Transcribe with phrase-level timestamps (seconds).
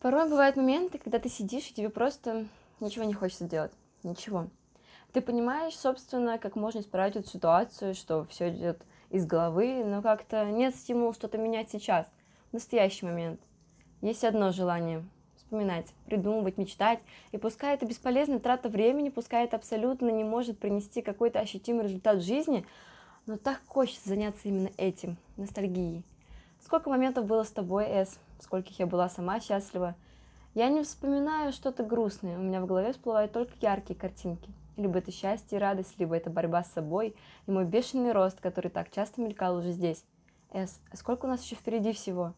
[0.00, 2.46] Порой бывают моменты, когда ты сидишь, и тебе просто
[2.78, 3.72] ничего не хочется делать.
[4.04, 4.46] Ничего.
[5.12, 8.80] Ты понимаешь, собственно, как можно исправить эту ситуацию, что все идет
[9.10, 12.06] из головы, но как-то нет стимула что-то менять сейчас,
[12.50, 13.40] в настоящий момент.
[14.00, 15.04] Есть одно желание
[15.36, 17.00] вспоминать, придумывать, мечтать,
[17.32, 22.18] и пускай это бесполезная трата времени, пускай это абсолютно не может принести какой-то ощутимый результат
[22.18, 22.66] в жизни,
[23.26, 26.04] но так хочется заняться именно этим, ностальгией.
[26.62, 29.94] Сколько моментов было с тобой, Эс, скольких я была сама счастлива.
[30.54, 34.50] Я не вспоминаю что-то грустное, у меня в голове всплывают только яркие картинки.
[34.76, 38.70] Либо это счастье и радость, либо это борьба с собой и мой бешеный рост, который
[38.70, 40.04] так часто мелькал уже здесь.
[40.52, 42.32] Эс, а сколько у нас еще впереди всего?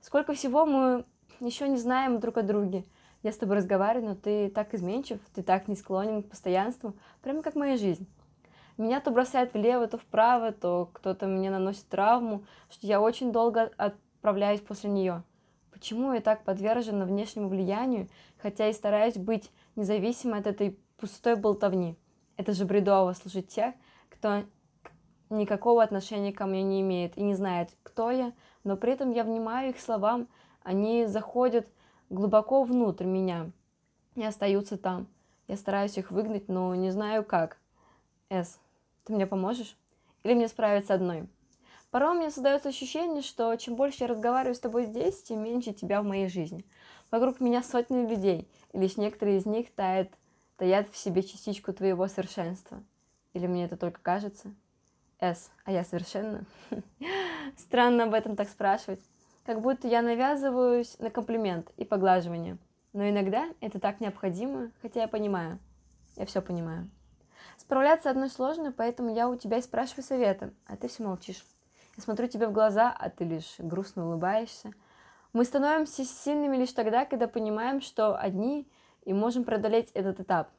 [0.00, 1.04] Сколько всего мы
[1.40, 2.84] еще не знаем друг о друге.
[3.22, 7.42] Я с тобой разговариваю, но ты так изменчив, ты так не склонен к постоянству, прямо
[7.42, 8.06] как моя жизнь.
[8.78, 13.72] Меня то бросает влево, то вправо, то кто-то мне наносит травму, что я очень долго
[14.26, 15.22] отправляюсь после нее.
[15.70, 18.08] Почему я так подвержена внешнему влиянию,
[18.38, 21.96] хотя и стараюсь быть независимой от этой пустой болтовни?
[22.36, 23.72] Это же бредово слушать тех,
[24.08, 24.42] кто
[25.30, 28.32] никакого отношения ко мне не имеет и не знает, кто я,
[28.64, 30.26] но при этом я внимаю их словам,
[30.64, 31.68] они заходят
[32.10, 33.52] глубоко внутрь меня
[34.16, 35.06] и остаются там.
[35.46, 37.58] Я стараюсь их выгнать, но не знаю как.
[38.28, 38.58] С,
[39.04, 39.76] ты мне поможешь?
[40.24, 41.28] Или мне справиться одной?
[41.96, 45.72] Порой у меня создается ощущение, что чем больше я разговариваю с тобой здесь, тем меньше
[45.72, 46.66] тебя в моей жизни.
[47.10, 50.10] Вокруг меня сотни людей, и лишь некоторые из них тают,
[50.58, 52.84] таят в себе частичку твоего совершенства.
[53.32, 54.54] Или мне это только кажется?
[55.20, 56.44] С, а я совершенно?
[57.56, 59.00] Странно об этом так спрашивать.
[59.46, 62.58] Как будто я навязываюсь на комплимент и поглаживание.
[62.92, 65.58] Но иногда это так необходимо, хотя я понимаю.
[66.16, 66.90] Я все понимаю.
[67.56, 71.42] Справляться одной сложно, поэтому я у тебя и спрашиваю совета, а ты все молчишь.
[71.96, 74.72] Я смотрю тебе в глаза, а ты лишь грустно улыбаешься.
[75.32, 78.68] Мы становимся сильными лишь тогда, когда понимаем, что одни
[79.04, 80.50] и можем преодолеть этот этап.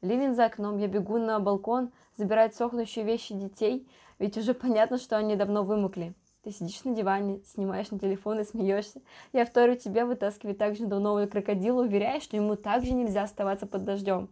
[0.00, 3.88] Ливень за окном, я бегу на балкон, забирать сохнущие вещи детей,
[4.18, 6.14] ведь уже понятно, что они давно вымокли.
[6.42, 9.00] Ты сидишь на диване, снимаешь на телефон и смеешься.
[9.32, 14.28] Я вторю тебе, вытаскиваю также давного крокодила, уверяя, что ему также нельзя оставаться под дождем.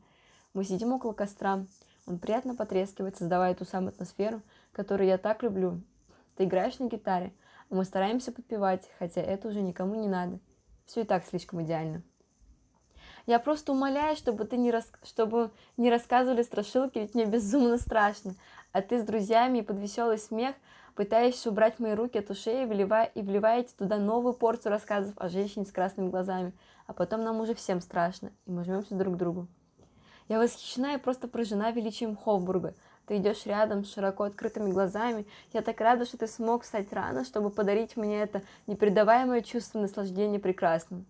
[0.53, 1.64] Мы сидим около костра.
[2.06, 5.81] Он приятно потрескивает, создавая ту самую атмосферу, которую я так люблю.
[6.42, 7.32] Ты играешь на гитаре,
[7.70, 10.41] а мы стараемся подпевать, хотя это уже никому не надо.
[10.86, 12.03] Все и так слишком идеально.
[13.26, 14.91] Я просто умоляю, чтобы ты не, рас...
[15.04, 18.34] чтобы не рассказывали страшилки, ведь мне безумно страшно.
[18.72, 20.56] А ты с друзьями под веселый смех
[20.97, 23.04] пытаешься убрать мои руки от ушей и, вливая...
[23.04, 26.52] и вливаете туда новую порцию рассказов о женщине с красными глазами.
[26.88, 29.47] А потом нам уже всем страшно, и мы жмемся друг к другу.
[30.28, 32.75] Я восхищена и просто поражена величием Хофбурга.
[33.06, 35.26] Ты идешь рядом с широко открытыми глазами.
[35.52, 40.38] Я так рада, что ты смог встать рано, чтобы подарить мне это непередаваемое чувство наслаждения
[40.38, 41.06] прекрасным.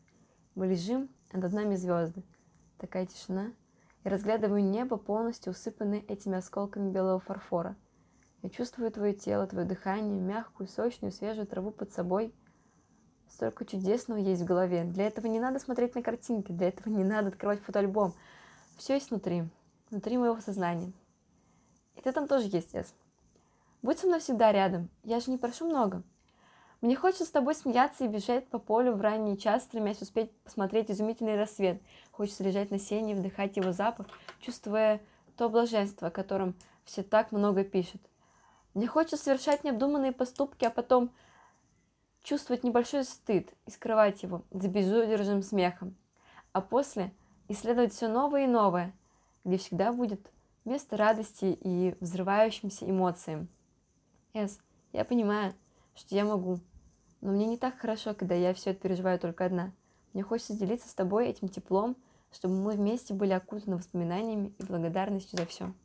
[0.54, 2.22] Мы лежим, а над нами звезды.
[2.78, 3.52] Такая тишина.
[4.04, 7.76] Я разглядываю небо, полностью усыпанное этими осколками белого фарфора.
[8.42, 12.34] Я чувствую твое тело, твое дыхание, мягкую, сочную, свежую траву под собой.
[13.28, 14.84] Столько чудесного есть в голове.
[14.84, 18.14] Для этого не надо смотреть на картинки, для этого не надо открывать фотоальбом.
[18.76, 19.44] Все есть внутри,
[19.90, 20.92] внутри моего сознания.
[21.96, 22.94] И ты там тоже есть, Эс.
[23.82, 24.88] Будь со мной всегда рядом.
[25.02, 26.02] Я же не прошу много.
[26.80, 30.90] Мне хочется с тобой смеяться и бежать по полю в ранний час, стремясь успеть посмотреть
[30.90, 31.80] изумительный рассвет.
[32.10, 34.06] Хочется лежать на сене и вдыхать его запах,
[34.40, 35.00] чувствуя
[35.36, 36.54] то блаженство, о котором
[36.84, 38.02] все так много пишут.
[38.74, 41.12] Мне хочется совершать необдуманные поступки, а потом
[42.22, 45.94] чувствовать небольшой стыд и скрывать его за безудержным смехом.
[46.52, 47.12] А после
[47.48, 48.92] исследовать все новое и новое,
[49.44, 50.20] где всегда будет
[50.64, 53.48] место радости и взрывающимся эмоциям.
[54.34, 54.58] Эс,
[54.92, 55.54] я понимаю,
[55.94, 56.58] что я могу,
[57.20, 59.72] но мне не так хорошо, когда я все это переживаю только одна.
[60.12, 61.96] Мне хочется делиться с тобой этим теплом,
[62.32, 65.72] чтобы мы вместе были окутаны воспоминаниями и благодарностью за все.